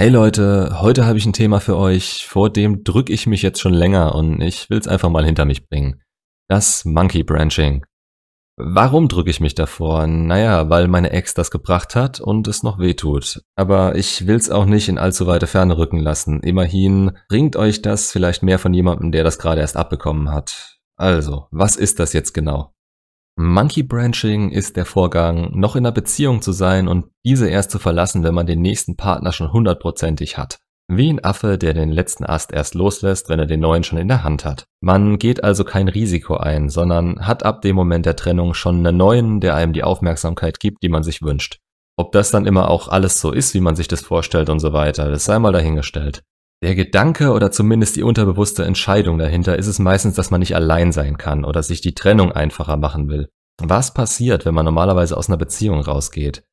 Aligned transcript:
Hey 0.00 0.10
Leute, 0.10 0.78
heute 0.80 1.06
habe 1.06 1.18
ich 1.18 1.26
ein 1.26 1.32
Thema 1.32 1.58
für 1.58 1.76
euch, 1.76 2.24
vor 2.28 2.50
dem 2.50 2.84
drücke 2.84 3.12
ich 3.12 3.26
mich 3.26 3.42
jetzt 3.42 3.60
schon 3.60 3.74
länger 3.74 4.14
und 4.14 4.40
ich 4.40 4.70
will 4.70 4.78
es 4.78 4.86
einfach 4.86 5.08
mal 5.08 5.24
hinter 5.24 5.44
mich 5.44 5.68
bringen. 5.68 6.00
Das 6.46 6.84
Monkey 6.84 7.24
Branching. 7.24 7.84
Warum 8.56 9.08
drücke 9.08 9.28
ich 9.28 9.40
mich 9.40 9.56
davor? 9.56 10.06
Naja, 10.06 10.70
weil 10.70 10.86
meine 10.86 11.10
Ex 11.10 11.34
das 11.34 11.50
gebracht 11.50 11.96
hat 11.96 12.20
und 12.20 12.46
es 12.46 12.62
noch 12.62 12.78
weh 12.78 12.94
tut. 12.94 13.42
Aber 13.56 13.96
ich 13.96 14.28
will's 14.28 14.50
auch 14.50 14.66
nicht 14.66 14.88
in 14.88 14.98
allzu 14.98 15.26
weite 15.26 15.48
Ferne 15.48 15.76
rücken 15.76 15.98
lassen. 15.98 16.44
Immerhin 16.44 17.18
bringt 17.28 17.56
euch 17.56 17.82
das 17.82 18.12
vielleicht 18.12 18.44
mehr 18.44 18.60
von 18.60 18.72
jemandem, 18.72 19.10
der 19.10 19.24
das 19.24 19.40
gerade 19.40 19.62
erst 19.62 19.76
abbekommen 19.76 20.30
hat. 20.30 20.78
Also, 20.94 21.48
was 21.50 21.74
ist 21.74 21.98
das 21.98 22.12
jetzt 22.12 22.34
genau? 22.34 22.72
Monkey 23.40 23.84
Branching 23.84 24.50
ist 24.50 24.76
der 24.76 24.84
Vorgang, 24.84 25.56
noch 25.56 25.76
in 25.76 25.86
einer 25.86 25.92
Beziehung 25.92 26.42
zu 26.42 26.50
sein 26.50 26.88
und 26.88 27.06
diese 27.24 27.48
erst 27.48 27.70
zu 27.70 27.78
verlassen, 27.78 28.24
wenn 28.24 28.34
man 28.34 28.48
den 28.48 28.60
nächsten 28.60 28.96
Partner 28.96 29.30
schon 29.30 29.52
hundertprozentig 29.52 30.36
hat. 30.36 30.58
Wie 30.88 31.08
ein 31.08 31.22
Affe, 31.22 31.56
der 31.56 31.72
den 31.72 31.92
letzten 31.92 32.24
Ast 32.24 32.52
erst 32.52 32.74
loslässt, 32.74 33.28
wenn 33.28 33.38
er 33.38 33.46
den 33.46 33.60
neuen 33.60 33.84
schon 33.84 34.00
in 34.00 34.08
der 34.08 34.24
Hand 34.24 34.44
hat. 34.44 34.64
Man 34.80 35.18
geht 35.18 35.44
also 35.44 35.62
kein 35.62 35.86
Risiko 35.86 36.36
ein, 36.36 36.68
sondern 36.68 37.28
hat 37.28 37.44
ab 37.44 37.62
dem 37.62 37.76
Moment 37.76 38.06
der 38.06 38.16
Trennung 38.16 38.54
schon 38.54 38.84
einen 38.84 38.96
neuen, 38.96 39.38
der 39.38 39.54
einem 39.54 39.72
die 39.72 39.84
Aufmerksamkeit 39.84 40.58
gibt, 40.58 40.82
die 40.82 40.88
man 40.88 41.04
sich 41.04 41.22
wünscht. 41.22 41.60
Ob 41.96 42.10
das 42.10 42.32
dann 42.32 42.44
immer 42.44 42.68
auch 42.68 42.88
alles 42.88 43.20
so 43.20 43.30
ist, 43.30 43.54
wie 43.54 43.60
man 43.60 43.76
sich 43.76 43.86
das 43.86 44.00
vorstellt 44.00 44.50
und 44.50 44.58
so 44.58 44.72
weiter, 44.72 45.12
das 45.12 45.24
sei 45.24 45.38
mal 45.38 45.52
dahingestellt. 45.52 46.24
Der 46.60 46.74
Gedanke 46.74 47.32
oder 47.32 47.52
zumindest 47.52 47.94
die 47.94 48.02
unterbewusste 48.02 48.64
Entscheidung 48.64 49.18
dahinter 49.18 49.56
ist 49.56 49.68
es 49.68 49.78
meistens, 49.78 50.16
dass 50.16 50.30
man 50.30 50.40
nicht 50.40 50.56
allein 50.56 50.90
sein 50.90 51.16
kann 51.16 51.44
oder 51.44 51.62
sich 51.62 51.80
die 51.80 51.94
Trennung 51.94 52.32
einfacher 52.32 52.76
machen 52.76 53.08
will. 53.08 53.28
Was 53.60 53.94
passiert, 53.94 54.44
wenn 54.44 54.54
man 54.54 54.64
normalerweise 54.64 55.16
aus 55.16 55.28
einer 55.28 55.36
Beziehung 55.36 55.80
rausgeht? 55.80 56.44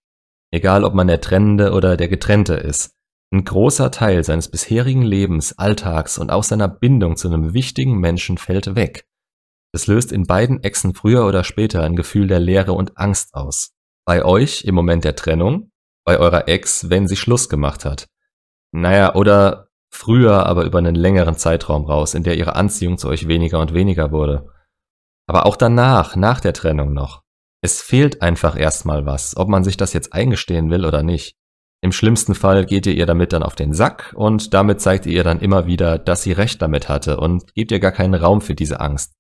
Egal, 0.52 0.84
ob 0.84 0.94
man 0.94 1.08
der 1.08 1.22
Trennende 1.22 1.72
oder 1.72 1.98
der 1.98 2.08
Getrennte 2.08 2.54
ist. 2.54 2.92
Ein 3.34 3.44
großer 3.44 3.90
Teil 3.90 4.24
seines 4.24 4.50
bisherigen 4.50 5.02
Lebens, 5.02 5.58
Alltags 5.58 6.20
und 6.20 6.32
auch 6.32 6.44
seiner 6.44 6.68
Bindung 6.68 7.18
zu 7.18 7.28
einem 7.28 7.54
wichtigen 7.54 8.00
Menschen 8.00 8.38
fällt 8.38 8.76
weg. 8.76 9.06
Es 9.74 9.88
löst 9.88 10.12
in 10.12 10.26
beiden 10.26 10.64
Exen 10.64 10.94
früher 10.94 11.26
oder 11.26 11.44
später 11.44 11.84
ein 11.84 11.96
Gefühl 11.96 12.28
der 12.28 12.40
Leere 12.40 12.74
und 12.74 12.98
Angst 12.98 13.34
aus. 13.34 13.74
Bei 14.06 14.24
euch 14.24 14.64
im 14.64 14.76
Moment 14.76 15.04
der 15.04 15.16
Trennung, 15.16 15.72
bei 16.06 16.20
eurer 16.20 16.48
Ex, 16.48 16.90
wenn 16.90 17.08
sie 17.08 17.18
Schluss 17.18 17.50
gemacht 17.50 17.84
hat. 17.84 18.08
Naja, 18.72 19.16
oder 19.16 19.65
früher 19.96 20.46
aber 20.46 20.66
über 20.66 20.80
einen 20.80 20.96
längeren 20.96 21.36
Zeitraum 21.36 21.86
raus, 21.86 22.14
in 22.14 22.24
der 22.24 22.38
ihre 22.38 22.56
Anziehung 22.56 22.98
zu 22.98 23.08
euch 23.08 23.28
weniger 23.28 23.60
und 23.60 23.74
weniger 23.74 24.12
wurde. 24.12 24.48
Aber 25.28 25.46
auch 25.46 25.56
danach, 25.56 26.16
nach 26.16 26.40
der 26.40 26.54
Trennung 26.54 26.94
noch. 26.94 27.24
Es 27.62 27.82
fehlt 27.82 28.22
einfach 28.22 28.60
erstmal 28.60 29.06
was, 29.06 29.36
ob 29.38 29.48
man 29.48 29.64
sich 29.64 29.78
das 29.78 29.94
jetzt 29.94 30.14
eingestehen 30.14 30.70
will 30.70 30.86
oder 30.86 31.02
nicht. 31.02 31.36
Im 31.82 31.92
schlimmsten 31.92 32.36
Fall 32.36 32.66
geht 32.66 32.86
ihr 32.86 32.94
ihr 32.94 33.06
damit 33.06 33.34
dann 33.34 33.44
auf 33.44 33.56
den 33.56 33.74
Sack 33.74 34.14
und 34.16 34.54
damit 34.54 34.82
zeigt 34.82 35.06
ihr 35.06 35.14
ihr 35.14 35.24
dann 35.24 35.40
immer 35.40 35.66
wieder, 35.66 35.98
dass 35.98 36.24
sie 36.24 36.32
recht 36.32 36.62
damit 36.62 36.90
hatte 36.90 37.18
und 37.18 37.54
gebt 37.54 37.72
ihr 37.72 37.80
gar 37.80 37.92
keinen 37.92 38.14
Raum 38.14 38.42
für 38.42 38.56
diese 38.56 38.80
Angst. 38.80 39.14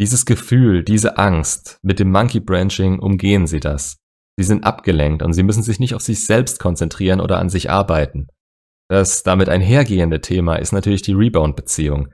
Dieses 0.00 0.24
Gefühl, 0.24 0.82
diese 0.82 1.18
Angst, 1.18 1.78
mit 1.82 1.98
dem 1.98 2.10
Monkey 2.10 2.40
Branching 2.40 2.98
umgehen 2.98 3.46
sie 3.46 3.60
das. 3.60 3.96
Sie 4.36 4.44
sind 4.44 4.64
abgelenkt 4.64 5.22
und 5.22 5.32
sie 5.34 5.42
müssen 5.42 5.62
sich 5.62 5.78
nicht 5.78 5.94
auf 5.94 6.02
sich 6.02 6.26
selbst 6.26 6.58
konzentrieren 6.58 7.20
oder 7.20 7.38
an 7.38 7.50
sich 7.50 7.70
arbeiten. 7.70 8.28
Das 8.90 9.22
damit 9.22 9.48
einhergehende 9.48 10.20
Thema 10.20 10.56
ist 10.56 10.72
natürlich 10.72 11.02
die 11.02 11.12
Rebound-Beziehung. 11.12 12.08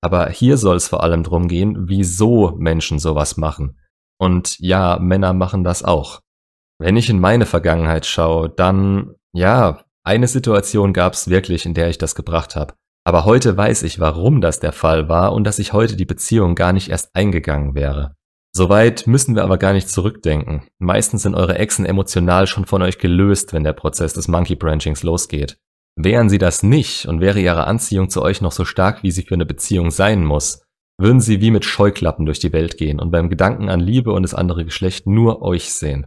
Aber 0.00 0.30
hier 0.30 0.56
soll 0.56 0.76
es 0.76 0.88
vor 0.88 1.02
allem 1.02 1.22
darum 1.22 1.48
gehen, 1.48 1.86
wieso 1.86 2.52
Menschen 2.56 2.98
sowas 2.98 3.36
machen. 3.36 3.78
Und 4.18 4.58
ja, 4.58 4.98
Männer 4.98 5.34
machen 5.34 5.64
das 5.64 5.82
auch. 5.82 6.20
Wenn 6.78 6.96
ich 6.96 7.10
in 7.10 7.20
meine 7.20 7.44
Vergangenheit 7.44 8.06
schaue, 8.06 8.48
dann, 8.48 9.12
ja, 9.34 9.84
eine 10.02 10.26
Situation 10.26 10.94
gab 10.94 11.12
es 11.12 11.28
wirklich, 11.28 11.66
in 11.66 11.74
der 11.74 11.90
ich 11.90 11.98
das 11.98 12.14
gebracht 12.14 12.56
habe. 12.56 12.72
Aber 13.06 13.26
heute 13.26 13.54
weiß 13.54 13.82
ich, 13.82 14.00
warum 14.00 14.40
das 14.40 14.60
der 14.60 14.72
Fall 14.72 15.10
war 15.10 15.34
und 15.34 15.44
dass 15.44 15.58
ich 15.58 15.74
heute 15.74 15.94
die 15.94 16.06
Beziehung 16.06 16.54
gar 16.54 16.72
nicht 16.72 16.88
erst 16.88 17.14
eingegangen 17.14 17.74
wäre. 17.74 18.14
Soweit 18.56 19.06
müssen 19.06 19.34
wir 19.34 19.44
aber 19.44 19.58
gar 19.58 19.74
nicht 19.74 19.90
zurückdenken. 19.90 20.66
Meistens 20.78 21.22
sind 21.22 21.34
eure 21.34 21.58
Exen 21.58 21.84
emotional 21.84 22.46
schon 22.46 22.64
von 22.64 22.80
euch 22.80 22.98
gelöst, 22.98 23.52
wenn 23.52 23.64
der 23.64 23.74
Prozess 23.74 24.14
des 24.14 24.26
Monkey 24.26 24.56
Branchings 24.56 25.02
losgeht. 25.02 25.58
Wären 25.96 26.28
sie 26.28 26.38
das 26.38 26.62
nicht 26.62 27.06
und 27.06 27.20
wäre 27.20 27.40
ihre 27.40 27.66
Anziehung 27.66 28.10
zu 28.10 28.22
euch 28.22 28.40
noch 28.40 28.52
so 28.52 28.64
stark, 28.64 29.02
wie 29.02 29.12
sie 29.12 29.22
für 29.22 29.34
eine 29.34 29.46
Beziehung 29.46 29.90
sein 29.90 30.24
muss, 30.24 30.62
würden 30.98 31.20
sie 31.20 31.40
wie 31.40 31.50
mit 31.50 31.64
Scheuklappen 31.64 32.26
durch 32.26 32.38
die 32.38 32.52
Welt 32.52 32.76
gehen 32.76 33.00
und 33.00 33.10
beim 33.10 33.30
Gedanken 33.30 33.68
an 33.68 33.80
Liebe 33.80 34.12
und 34.12 34.22
das 34.22 34.34
andere 34.34 34.64
Geschlecht 34.64 35.06
nur 35.06 35.42
euch 35.42 35.72
sehen. 35.72 36.06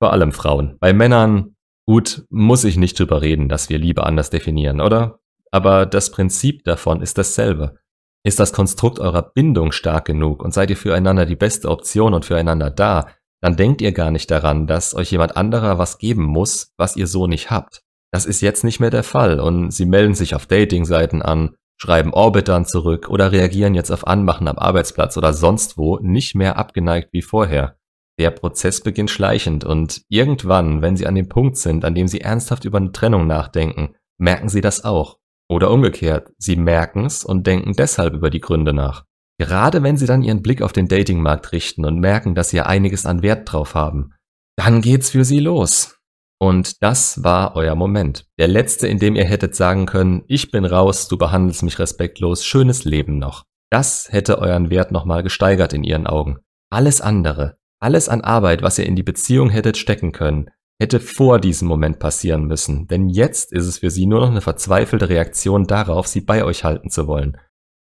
Vor 0.00 0.12
allem 0.12 0.32
Frauen. 0.32 0.76
Bei 0.80 0.92
Männern, 0.92 1.56
gut, 1.86 2.24
muss 2.28 2.64
ich 2.64 2.76
nicht 2.76 2.98
drüber 2.98 3.22
reden, 3.22 3.48
dass 3.48 3.68
wir 3.68 3.78
Liebe 3.78 4.04
anders 4.04 4.30
definieren, 4.30 4.80
oder? 4.80 5.20
Aber 5.50 5.86
das 5.86 6.10
Prinzip 6.10 6.64
davon 6.64 7.02
ist 7.02 7.18
dasselbe. 7.18 7.76
Ist 8.24 8.38
das 8.38 8.52
Konstrukt 8.52 9.00
eurer 9.00 9.22
Bindung 9.22 9.72
stark 9.72 10.06
genug 10.06 10.42
und 10.42 10.54
seid 10.54 10.70
ihr 10.70 10.76
füreinander 10.76 11.26
die 11.26 11.36
beste 11.36 11.68
Option 11.68 12.14
und 12.14 12.24
füreinander 12.24 12.70
da, 12.70 13.08
dann 13.40 13.56
denkt 13.56 13.82
ihr 13.82 13.92
gar 13.92 14.10
nicht 14.10 14.30
daran, 14.30 14.66
dass 14.66 14.94
euch 14.94 15.10
jemand 15.10 15.36
anderer 15.36 15.78
was 15.78 15.98
geben 15.98 16.24
muss, 16.24 16.72
was 16.76 16.96
ihr 16.96 17.06
so 17.06 17.26
nicht 17.26 17.50
habt. 17.50 17.82
Das 18.12 18.26
ist 18.26 18.42
jetzt 18.42 18.62
nicht 18.62 18.78
mehr 18.78 18.90
der 18.90 19.02
Fall 19.02 19.40
und 19.40 19.70
sie 19.72 19.86
melden 19.86 20.14
sich 20.14 20.34
auf 20.34 20.46
Datingseiten 20.46 21.22
an, 21.22 21.56
schreiben 21.80 22.12
Orbitern 22.12 22.66
zurück 22.66 23.08
oder 23.08 23.32
reagieren 23.32 23.74
jetzt 23.74 23.90
auf 23.90 24.06
Anmachen 24.06 24.46
am 24.48 24.58
Arbeitsplatz 24.58 25.16
oder 25.16 25.32
sonst 25.32 25.78
wo 25.78 25.98
nicht 25.98 26.34
mehr 26.34 26.56
abgeneigt 26.56 27.08
wie 27.12 27.22
vorher. 27.22 27.76
Der 28.18 28.30
Prozess 28.30 28.82
beginnt 28.82 29.10
schleichend 29.10 29.64
und 29.64 30.02
irgendwann, 30.08 30.82
wenn 30.82 30.96
sie 30.96 31.06
an 31.06 31.14
dem 31.14 31.28
Punkt 31.28 31.56
sind, 31.56 31.84
an 31.84 31.94
dem 31.94 32.06
sie 32.06 32.20
ernsthaft 32.20 32.66
über 32.66 32.78
eine 32.78 32.92
Trennung 32.92 33.26
nachdenken, 33.26 33.94
merken 34.18 34.50
sie 34.50 34.60
das 34.60 34.84
auch. 34.84 35.18
Oder 35.48 35.70
umgekehrt, 35.70 36.32
sie 36.38 36.56
merken's 36.56 37.24
und 37.24 37.46
denken 37.46 37.72
deshalb 37.72 38.14
über 38.14 38.30
die 38.30 38.40
Gründe 38.40 38.74
nach. 38.74 39.04
Gerade 39.38 39.82
wenn 39.82 39.96
sie 39.96 40.06
dann 40.06 40.22
ihren 40.22 40.42
Blick 40.42 40.62
auf 40.62 40.72
den 40.72 40.86
Datingmarkt 40.86 41.52
richten 41.52 41.84
und 41.84 41.98
merken, 41.98 42.34
dass 42.34 42.50
sie 42.50 42.58
ja 42.58 42.66
einiges 42.66 43.06
an 43.06 43.22
Wert 43.22 43.50
drauf 43.50 43.74
haben, 43.74 44.12
dann 44.56 44.82
geht's 44.82 45.10
für 45.10 45.24
sie 45.24 45.40
los. 45.40 45.98
Und 46.42 46.82
das 46.82 47.22
war 47.22 47.54
euer 47.54 47.76
Moment. 47.76 48.26
Der 48.36 48.48
letzte, 48.48 48.88
in 48.88 48.98
dem 48.98 49.14
ihr 49.14 49.24
hättet 49.24 49.54
sagen 49.54 49.86
können, 49.86 50.24
ich 50.26 50.50
bin 50.50 50.64
raus, 50.64 51.06
du 51.06 51.16
behandelst 51.16 51.62
mich 51.62 51.78
respektlos, 51.78 52.44
schönes 52.44 52.82
Leben 52.82 53.20
noch. 53.20 53.44
Das 53.70 54.08
hätte 54.10 54.40
euren 54.40 54.68
Wert 54.68 54.90
nochmal 54.90 55.22
gesteigert 55.22 55.72
in 55.72 55.84
ihren 55.84 56.08
Augen. 56.08 56.38
Alles 56.68 57.00
andere, 57.00 57.54
alles 57.78 58.08
an 58.08 58.22
Arbeit, 58.22 58.60
was 58.60 58.76
ihr 58.76 58.86
in 58.86 58.96
die 58.96 59.04
Beziehung 59.04 59.50
hättet 59.50 59.76
stecken 59.76 60.10
können, 60.10 60.50
hätte 60.80 60.98
vor 60.98 61.38
diesem 61.38 61.68
Moment 61.68 62.00
passieren 62.00 62.46
müssen. 62.46 62.88
Denn 62.88 63.08
jetzt 63.08 63.52
ist 63.52 63.68
es 63.68 63.78
für 63.78 63.92
sie 63.92 64.06
nur 64.06 64.18
noch 64.18 64.30
eine 64.30 64.40
verzweifelte 64.40 65.10
Reaktion 65.10 65.68
darauf, 65.68 66.08
sie 66.08 66.22
bei 66.22 66.42
euch 66.42 66.64
halten 66.64 66.90
zu 66.90 67.06
wollen. 67.06 67.36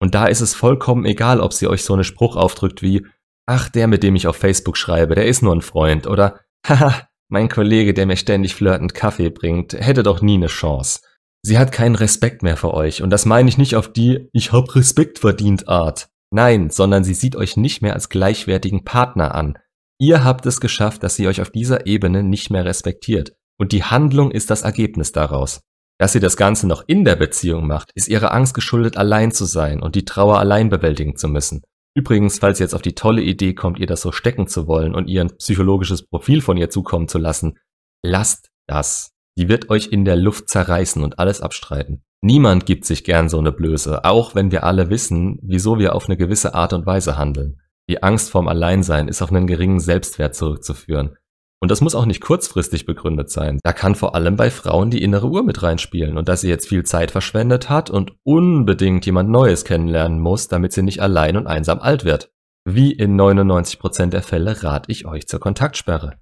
Und 0.01 0.15
da 0.15 0.25
ist 0.25 0.41
es 0.41 0.55
vollkommen 0.55 1.05
egal, 1.05 1.41
ob 1.41 1.53
sie 1.53 1.67
euch 1.67 1.83
so 1.83 1.93
einen 1.93 2.03
Spruch 2.03 2.35
aufdrückt 2.35 2.81
wie, 2.81 3.05
ach, 3.45 3.69
der, 3.69 3.85
mit 3.85 4.01
dem 4.01 4.15
ich 4.15 4.25
auf 4.25 4.35
Facebook 4.35 4.77
schreibe, 4.77 5.13
der 5.13 5.27
ist 5.27 5.43
nur 5.43 5.53
ein 5.53 5.61
Freund 5.61 6.07
oder, 6.07 6.39
haha, 6.67 7.07
mein 7.29 7.49
Kollege, 7.49 7.93
der 7.93 8.05
mir 8.05 8.17
ständig 8.17 8.55
flirtend 8.55 8.93
Kaffee 8.93 9.29
bringt, 9.29 9.73
hätte 9.73 10.03
doch 10.03 10.21
nie 10.21 10.35
eine 10.35 10.47
Chance. 10.47 11.01
Sie 11.41 11.57
hat 11.57 11.71
keinen 11.71 11.95
Respekt 11.95 12.43
mehr 12.43 12.57
für 12.57 12.73
euch 12.73 13.01
und 13.01 13.09
das 13.09 13.25
meine 13.25 13.49
ich 13.49 13.57
nicht 13.57 13.75
auf 13.75 13.91
die 13.91 14.29
Ich 14.33 14.51
hab 14.51 14.75
Respekt 14.75 15.19
verdient 15.19 15.67
Art. 15.67 16.09
Nein, 16.31 16.69
sondern 16.69 17.03
sie 17.03 17.13
sieht 17.13 17.35
euch 17.35 17.57
nicht 17.57 17.81
mehr 17.81 17.93
als 17.93 18.09
gleichwertigen 18.09 18.83
Partner 18.83 19.33
an. 19.33 19.57
Ihr 19.99 20.23
habt 20.23 20.45
es 20.45 20.59
geschafft, 20.59 21.03
dass 21.03 21.15
sie 21.15 21.27
euch 21.27 21.41
auf 21.41 21.49
dieser 21.49 21.85
Ebene 21.87 22.23
nicht 22.23 22.49
mehr 22.49 22.65
respektiert. 22.65 23.33
Und 23.57 23.71
die 23.71 23.83
Handlung 23.83 24.31
ist 24.31 24.49
das 24.49 24.61
Ergebnis 24.61 25.11
daraus. 25.11 25.61
Dass 25.97 26.13
sie 26.13 26.19
das 26.19 26.37
Ganze 26.37 26.67
noch 26.67 26.83
in 26.85 27.05
der 27.05 27.15
Beziehung 27.15 27.65
macht, 27.65 27.91
ist 27.95 28.07
ihrer 28.07 28.31
Angst 28.31 28.53
geschuldet, 28.53 28.97
allein 28.97 29.31
zu 29.31 29.45
sein 29.45 29.81
und 29.81 29.95
die 29.95 30.05
Trauer 30.05 30.37
allein 30.37 30.69
bewältigen 30.69 31.15
zu 31.15 31.27
müssen. 31.27 31.63
Übrigens, 31.97 32.37
falls 32.37 32.59
ihr 32.59 32.65
jetzt 32.65 32.75
auf 32.75 32.83
die 32.83 32.93
tolle 32.93 33.23
Idee 33.23 33.55
kommt, 33.55 33.79
ihr 33.79 33.87
das 33.87 34.01
so 34.01 34.11
stecken 34.11 34.45
zu 34.45 34.67
wollen 34.67 34.93
und 34.93 35.07
ihr 35.07 35.19
ein 35.19 35.35
psychologisches 35.37 36.03
Profil 36.03 36.41
von 36.41 36.55
ihr 36.55 36.69
zukommen 36.69 37.07
zu 37.07 37.17
lassen, 37.17 37.57
lasst 38.05 38.51
das. 38.67 39.15
Die 39.35 39.49
wird 39.49 39.71
euch 39.71 39.87
in 39.87 40.05
der 40.05 40.15
Luft 40.15 40.47
zerreißen 40.47 41.03
und 41.03 41.17
alles 41.17 41.41
abstreiten. 41.41 42.03
Niemand 42.21 42.67
gibt 42.67 42.85
sich 42.85 43.03
gern 43.03 43.29
so 43.29 43.39
eine 43.39 43.51
Blöße, 43.51 44.05
auch 44.05 44.35
wenn 44.35 44.51
wir 44.51 44.63
alle 44.63 44.91
wissen, 44.91 45.39
wieso 45.41 45.79
wir 45.79 45.95
auf 45.95 46.05
eine 46.05 46.17
gewisse 46.17 46.53
Art 46.53 46.73
und 46.73 46.85
Weise 46.85 47.17
handeln. 47.17 47.61
Die 47.89 48.03
Angst 48.03 48.29
vorm 48.29 48.47
Alleinsein 48.47 49.07
ist 49.07 49.23
auf 49.23 49.31
einen 49.31 49.47
geringen 49.47 49.79
Selbstwert 49.79 50.35
zurückzuführen. 50.35 51.15
Und 51.59 51.71
das 51.71 51.81
muss 51.81 51.95
auch 51.95 52.05
nicht 52.05 52.21
kurzfristig 52.21 52.85
begründet 52.85 53.31
sein. 53.31 53.59
Da 53.63 53.73
kann 53.73 53.95
vor 53.95 54.13
allem 54.13 54.35
bei 54.35 54.51
Frauen 54.51 54.91
die 54.91 55.01
innere 55.01 55.27
Uhr 55.27 55.43
mit 55.43 55.63
reinspielen 55.63 56.17
und 56.17 56.29
dass 56.29 56.41
sie 56.41 56.49
jetzt 56.49 56.67
viel 56.67 56.83
Zeit 56.83 57.09
verschwendet 57.09 57.69
hat 57.69 57.89
und 57.89 58.13
unbedingt 58.23 59.05
jemand 59.05 59.29
Neues 59.29 59.65
kennenlernen 59.65 60.19
muss, 60.19 60.47
damit 60.47 60.73
sie 60.73 60.83
nicht 60.83 61.01
allein 61.01 61.35
und 61.35 61.47
einsam 61.47 61.79
alt 61.79 62.05
wird. 62.05 62.31
Wie 62.69 62.91
in 62.91 63.19
99% 63.19 64.07
der 64.07 64.21
Fälle 64.21 64.61
rate 64.61 64.91
ich 64.91 65.05
euch 65.05 65.27
zur 65.27 65.39
Kontaktsperre. 65.39 66.19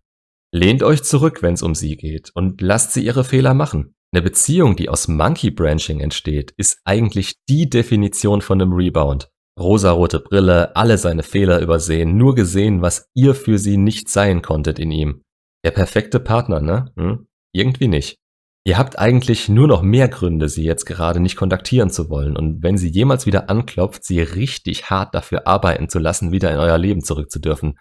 Lehnt 0.54 0.84
euch 0.84 1.04
zurück, 1.04 1.42
wenn 1.42 1.56
es 1.56 1.64
um 1.64 1.76
sie 1.76 1.98
geht 1.98 2.32
und 2.34 2.62
lasst 2.62 2.94
sie 2.94 3.04
ihre 3.04 3.26
Fehler 3.26 3.54
machen. 3.54 3.96
Eine 4.14 4.22
Beziehung, 4.22 4.78
die 4.78 4.88
aus 4.88 5.10
Monkey 5.10 5.52
Branching 5.52 6.00
entsteht, 6.00 6.54
ist 6.56 6.80
eigentlich 6.86 7.36
die 7.50 7.70
Definition 7.70 8.40
von 8.40 8.62
einem 8.62 8.72
Rebound. 8.72 9.30
Rosarote 9.60 10.20
Brille, 10.20 10.76
alle 10.76 10.98
seine 10.98 11.24
Fehler 11.24 11.60
übersehen, 11.60 12.16
nur 12.16 12.36
gesehen, 12.36 12.82
was 12.82 13.10
ihr 13.14 13.36
für 13.36 13.58
sie 13.58 13.76
nicht 13.76 14.10
sein 14.10 14.42
konntet 14.42 14.80
in 14.80 14.92
ihm. 14.92 15.25
Der 15.66 15.72
perfekte 15.72 16.20
Partner, 16.20 16.62
ne? 16.62 16.92
Hm? 16.96 17.28
Irgendwie 17.52 17.88
nicht. 17.88 18.20
Ihr 18.68 18.78
habt 18.78 19.00
eigentlich 19.00 19.50
nur 19.50 19.68
noch 19.68 19.82
mehr 19.82 20.08
Gründe, 20.08 20.48
sie 20.48 20.64
jetzt 20.64 20.86
gerade 20.86 21.20
nicht 21.20 21.36
kontaktieren 21.36 21.90
zu 21.90 22.08
wollen 22.10 22.38
und 22.38 22.62
wenn 22.62 22.78
sie 22.78 22.90
jemals 22.90 23.26
wieder 23.26 23.50
anklopft, 23.50 24.04
sie 24.04 24.22
richtig 24.22 24.92
hart 24.92 25.16
dafür 25.16 25.48
arbeiten 25.48 25.90
zu 25.90 25.98
lassen, 25.98 26.32
wieder 26.32 26.52
in 26.52 26.60
euer 26.60 26.78
Leben 26.78 27.04
zurück 27.04 27.32
zu 27.32 27.40
dürfen. 27.40 27.80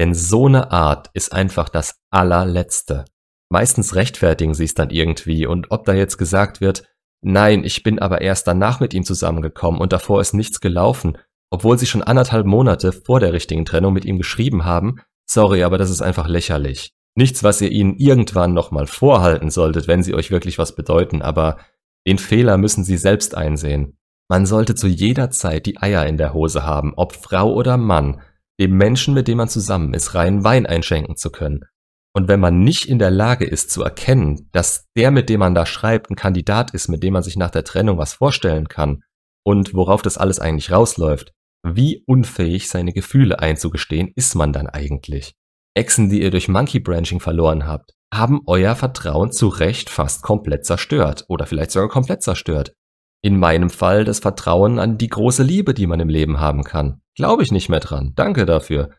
Denn 0.00 0.14
so 0.14 0.46
eine 0.46 0.72
Art 0.72 1.10
ist 1.12 1.32
einfach 1.32 1.68
das 1.68 2.00
allerletzte. 2.10 3.04
Meistens 3.50 3.94
rechtfertigen 3.94 4.54
sie 4.54 4.64
es 4.64 4.74
dann 4.74 4.88
irgendwie 4.88 5.46
und 5.46 5.70
ob 5.70 5.84
da 5.84 5.92
jetzt 5.92 6.16
gesagt 6.16 6.62
wird, 6.62 6.84
nein, 7.22 7.64
ich 7.64 7.82
bin 7.82 7.98
aber 7.98 8.22
erst 8.22 8.46
danach 8.46 8.80
mit 8.80 8.94
ihm 8.94 9.04
zusammengekommen 9.04 9.80
und 9.80 9.92
davor 9.92 10.22
ist 10.22 10.32
nichts 10.32 10.60
gelaufen, 10.60 11.18
obwohl 11.50 11.78
sie 11.78 11.86
schon 11.86 12.02
anderthalb 12.02 12.46
Monate 12.46 12.92
vor 12.92 13.20
der 13.20 13.34
richtigen 13.34 13.66
Trennung 13.66 13.92
mit 13.92 14.06
ihm 14.06 14.16
geschrieben 14.16 14.64
haben, 14.64 15.00
sorry, 15.28 15.64
aber 15.64 15.76
das 15.76 15.90
ist 15.90 16.00
einfach 16.00 16.28
lächerlich. 16.28 16.95
Nichts, 17.16 17.42
was 17.42 17.60
ihr 17.62 17.72
ihnen 17.72 17.96
irgendwann 17.96 18.52
nochmal 18.52 18.86
vorhalten 18.86 19.50
solltet, 19.50 19.88
wenn 19.88 20.02
sie 20.02 20.14
euch 20.14 20.30
wirklich 20.30 20.58
was 20.58 20.76
bedeuten, 20.76 21.22
aber 21.22 21.56
den 22.06 22.18
Fehler 22.18 22.58
müssen 22.58 22.84
sie 22.84 22.98
selbst 22.98 23.34
einsehen. 23.34 23.98
Man 24.28 24.44
sollte 24.44 24.74
zu 24.74 24.86
jeder 24.86 25.30
Zeit 25.30 25.66
die 25.66 25.78
Eier 25.80 26.06
in 26.06 26.18
der 26.18 26.34
Hose 26.34 26.64
haben, 26.64 26.92
ob 26.94 27.14
Frau 27.14 27.52
oder 27.54 27.78
Mann, 27.78 28.20
dem 28.60 28.76
Menschen, 28.76 29.14
mit 29.14 29.28
dem 29.28 29.38
man 29.38 29.48
zusammen 29.48 29.94
ist, 29.94 30.14
reinen 30.14 30.44
Wein 30.44 30.66
einschenken 30.66 31.16
zu 31.16 31.30
können. 31.30 31.64
Und 32.14 32.28
wenn 32.28 32.40
man 32.40 32.60
nicht 32.60 32.86
in 32.86 32.98
der 32.98 33.10
Lage 33.10 33.44
ist 33.44 33.70
zu 33.70 33.82
erkennen, 33.82 34.48
dass 34.52 34.86
der, 34.96 35.10
mit 35.10 35.28
dem 35.28 35.40
man 35.40 35.54
da 35.54 35.66
schreibt, 35.66 36.10
ein 36.10 36.16
Kandidat 36.16 36.72
ist, 36.72 36.88
mit 36.88 37.02
dem 37.02 37.12
man 37.12 37.22
sich 37.22 37.36
nach 37.36 37.50
der 37.50 37.64
Trennung 37.64 37.98
was 37.98 38.14
vorstellen 38.14 38.68
kann 38.68 39.02
und 39.44 39.74
worauf 39.74 40.02
das 40.02 40.18
alles 40.18 40.38
eigentlich 40.38 40.70
rausläuft, 40.70 41.32
wie 41.62 42.02
unfähig 42.06 42.68
seine 42.68 42.92
Gefühle 42.92 43.38
einzugestehen 43.40 44.12
ist 44.14 44.34
man 44.34 44.52
dann 44.52 44.66
eigentlich? 44.66 45.34
Echsen, 45.76 46.08
die 46.08 46.22
ihr 46.22 46.30
durch 46.30 46.48
Monkey 46.48 46.80
Branching 46.80 47.20
verloren 47.20 47.66
habt, 47.66 47.92
haben 48.12 48.40
euer 48.46 48.74
Vertrauen 48.74 49.30
zu 49.30 49.48
Recht 49.48 49.90
fast 49.90 50.22
komplett 50.22 50.64
zerstört 50.64 51.26
oder 51.28 51.46
vielleicht 51.46 51.70
sogar 51.70 51.88
komplett 51.88 52.22
zerstört. 52.22 52.74
In 53.22 53.38
meinem 53.38 53.68
Fall 53.68 54.04
das 54.04 54.20
Vertrauen 54.20 54.78
an 54.78 54.98
die 54.98 55.08
große 55.08 55.42
Liebe, 55.42 55.74
die 55.74 55.86
man 55.86 56.00
im 56.00 56.08
Leben 56.08 56.40
haben 56.40 56.64
kann. 56.64 57.02
Glaube 57.14 57.42
ich 57.42 57.50
nicht 57.50 57.68
mehr 57.68 57.80
dran. 57.80 58.12
Danke 58.14 58.46
dafür. 58.46 58.90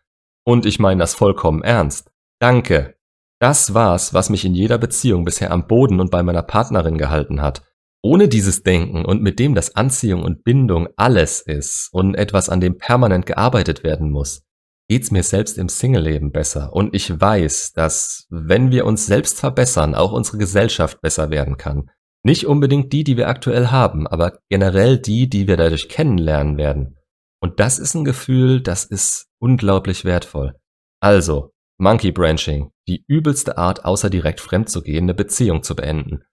Und 0.45 0.65
ich 0.65 0.79
meine 0.79 0.99
das 0.99 1.15
vollkommen 1.15 1.63
ernst. 1.63 2.11
Danke. 2.39 2.95
Das 3.39 3.73
war's, 3.73 4.13
was 4.13 4.29
mich 4.29 4.45
in 4.45 4.53
jeder 4.53 4.77
Beziehung 4.77 5.25
bisher 5.25 5.51
am 5.51 5.67
Boden 5.67 5.99
und 5.99 6.11
bei 6.11 6.23
meiner 6.23 6.43
Partnerin 6.43 6.97
gehalten 6.97 7.41
hat. 7.41 7.63
Ohne 8.03 8.27
dieses 8.27 8.63
Denken 8.63 9.03
und 9.05 9.21
mit 9.21 9.39
dem 9.39 9.55
das 9.55 9.75
Anziehung 9.75 10.23
und 10.23 10.43
Bindung 10.43 10.87
alles 10.95 11.41
ist 11.41 11.89
und 11.91 12.15
etwas, 12.15 12.49
an 12.49 12.61
dem 12.61 12.77
permanent 12.77 13.25
gearbeitet 13.25 13.83
werden 13.83 14.11
muss, 14.11 14.43
geht's 14.87 15.11
mir 15.11 15.23
selbst 15.23 15.57
im 15.57 15.69
Single-Leben 15.69 16.31
besser. 16.31 16.73
Und 16.73 16.93
ich 16.95 17.19
weiß, 17.19 17.73
dass 17.73 18.25
wenn 18.29 18.71
wir 18.71 18.85
uns 18.85 19.05
selbst 19.05 19.39
verbessern, 19.39 19.95
auch 19.95 20.11
unsere 20.11 20.37
Gesellschaft 20.37 21.01
besser 21.01 21.29
werden 21.29 21.57
kann. 21.57 21.89
Nicht 22.23 22.47
unbedingt 22.47 22.91
die, 22.93 23.03
die 23.03 23.17
wir 23.17 23.27
aktuell 23.27 23.67
haben, 23.67 24.07
aber 24.07 24.39
generell 24.49 24.97
die, 24.97 25.29
die 25.29 25.47
wir 25.47 25.57
dadurch 25.57 25.89
kennenlernen 25.89 26.57
werden. 26.57 26.97
Und 27.39 27.59
das 27.59 27.79
ist 27.79 27.93
ein 27.93 28.05
Gefühl, 28.05 28.61
das 28.61 28.85
ist 28.85 29.27
unglaublich 29.39 30.03
wertvoll. 30.03 30.55
Also, 30.99 31.51
Monkey 31.77 32.11
Branching, 32.11 32.71
die 32.87 33.05
übelste 33.07 33.57
Art, 33.57 33.85
außer 33.85 34.09
direkt 34.09 34.41
fremd 34.41 34.69
zu 34.69 34.81
gehen, 34.81 35.03
eine 35.03 35.13
Beziehung 35.13 35.61
zu 35.61 35.75
beenden. 35.75 36.23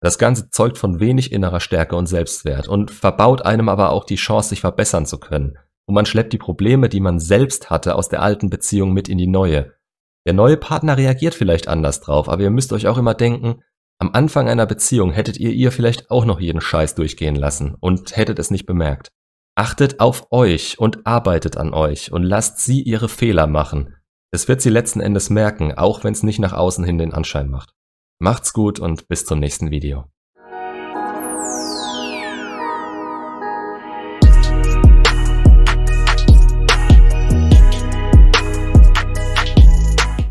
Das 0.00 0.18
Ganze 0.18 0.50
zeugt 0.50 0.78
von 0.78 1.00
wenig 1.00 1.32
innerer 1.32 1.60
Stärke 1.60 1.96
und 1.96 2.06
Selbstwert 2.06 2.68
und 2.68 2.90
verbaut 2.90 3.42
einem 3.42 3.68
aber 3.68 3.90
auch 3.90 4.04
die 4.04 4.16
Chance, 4.16 4.50
sich 4.50 4.60
verbessern 4.60 5.06
zu 5.06 5.18
können 5.18 5.58
und 5.86 5.94
man 5.94 6.06
schleppt 6.06 6.32
die 6.32 6.38
Probleme, 6.38 6.88
die 6.88 7.00
man 7.00 7.18
selbst 7.18 7.70
hatte, 7.70 7.94
aus 7.94 8.08
der 8.08 8.22
alten 8.22 8.50
Beziehung 8.50 8.92
mit 8.92 9.08
in 9.08 9.18
die 9.18 9.26
neue. 9.26 9.74
Der 10.26 10.32
neue 10.32 10.56
Partner 10.56 10.96
reagiert 10.96 11.34
vielleicht 11.34 11.68
anders 11.68 12.00
drauf, 12.00 12.28
aber 12.28 12.42
ihr 12.42 12.50
müsst 12.50 12.72
euch 12.72 12.86
auch 12.86 12.98
immer 12.98 13.14
denken, 13.14 13.62
am 13.98 14.10
Anfang 14.12 14.48
einer 14.48 14.66
Beziehung 14.66 15.12
hättet 15.12 15.38
ihr 15.38 15.50
ihr 15.50 15.70
vielleicht 15.70 16.10
auch 16.10 16.24
noch 16.24 16.40
jeden 16.40 16.60
Scheiß 16.60 16.94
durchgehen 16.94 17.36
lassen 17.36 17.76
und 17.78 18.16
hättet 18.16 18.38
es 18.38 18.50
nicht 18.50 18.66
bemerkt. 18.66 19.12
Achtet 19.56 20.00
auf 20.00 20.32
euch 20.32 20.78
und 20.78 21.06
arbeitet 21.06 21.56
an 21.56 21.72
euch 21.72 22.10
und 22.10 22.24
lasst 22.24 22.58
sie 22.58 22.82
ihre 22.82 23.08
Fehler 23.08 23.46
machen. 23.46 23.94
Es 24.32 24.48
wird 24.48 24.60
sie 24.60 24.70
letzten 24.70 25.00
Endes 25.00 25.30
merken, 25.30 25.72
auch 25.72 26.02
wenn 26.02 26.12
es 26.12 26.24
nicht 26.24 26.40
nach 26.40 26.52
außen 26.52 26.84
hin 26.84 26.98
den 26.98 27.14
Anschein 27.14 27.48
macht. 27.48 27.72
Macht's 28.18 28.52
gut 28.52 28.80
und 28.80 29.06
bis 29.06 29.26
zum 29.26 29.38
nächsten 29.38 29.70
Video. 29.70 30.06